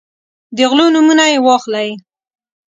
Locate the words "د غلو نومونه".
0.55-1.23